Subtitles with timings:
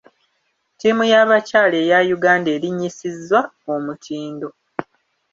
[0.73, 3.39] Ttiimu y'abakyala eya Uganda erinnyisiza
[3.73, 4.49] omutindo.